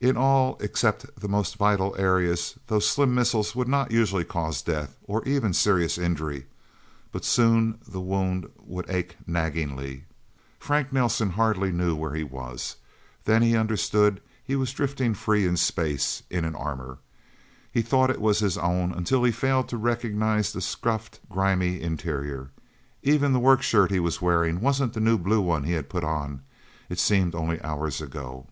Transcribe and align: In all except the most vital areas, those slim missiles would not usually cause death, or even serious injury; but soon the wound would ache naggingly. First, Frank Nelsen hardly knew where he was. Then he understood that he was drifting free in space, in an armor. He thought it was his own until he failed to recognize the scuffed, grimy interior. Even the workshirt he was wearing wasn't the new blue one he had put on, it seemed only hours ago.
In 0.00 0.16
all 0.16 0.56
except 0.58 1.06
the 1.14 1.28
most 1.28 1.54
vital 1.54 1.94
areas, 1.96 2.58
those 2.66 2.88
slim 2.88 3.14
missiles 3.14 3.54
would 3.54 3.68
not 3.68 3.92
usually 3.92 4.24
cause 4.24 4.62
death, 4.62 4.96
or 5.04 5.22
even 5.24 5.52
serious 5.52 5.96
injury; 5.96 6.46
but 7.12 7.24
soon 7.24 7.78
the 7.86 8.00
wound 8.00 8.48
would 8.58 8.90
ache 8.90 9.14
naggingly. 9.28 10.06
First, 10.58 10.66
Frank 10.66 10.92
Nelsen 10.92 11.30
hardly 11.30 11.70
knew 11.70 11.94
where 11.94 12.16
he 12.16 12.24
was. 12.24 12.74
Then 13.26 13.42
he 13.42 13.56
understood 13.56 14.16
that 14.16 14.22
he 14.42 14.56
was 14.56 14.72
drifting 14.72 15.14
free 15.14 15.46
in 15.46 15.56
space, 15.56 16.24
in 16.30 16.44
an 16.44 16.56
armor. 16.56 16.98
He 17.70 17.80
thought 17.80 18.10
it 18.10 18.20
was 18.20 18.40
his 18.40 18.58
own 18.58 18.90
until 18.90 19.22
he 19.22 19.30
failed 19.30 19.68
to 19.68 19.76
recognize 19.76 20.52
the 20.52 20.60
scuffed, 20.60 21.20
grimy 21.30 21.80
interior. 21.80 22.50
Even 23.04 23.32
the 23.32 23.38
workshirt 23.38 23.92
he 23.92 24.00
was 24.00 24.20
wearing 24.20 24.60
wasn't 24.60 24.94
the 24.94 25.00
new 25.00 25.16
blue 25.16 25.40
one 25.40 25.62
he 25.62 25.74
had 25.74 25.88
put 25.88 26.02
on, 26.02 26.42
it 26.88 26.98
seemed 26.98 27.36
only 27.36 27.62
hours 27.62 28.00
ago. 28.00 28.48